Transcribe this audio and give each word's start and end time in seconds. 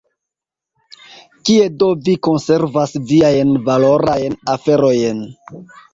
Kie 1.49 1.67
do 1.83 1.89
vi 2.07 2.15
konservas 2.29 2.97
viajn 3.11 3.53
valorajn 3.69 4.37
aferojn? 4.59 5.21